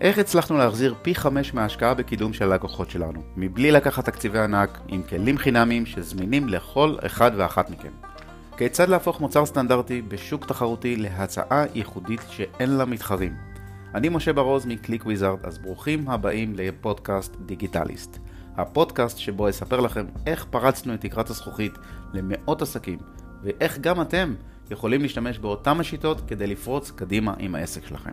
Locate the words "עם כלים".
4.88-5.38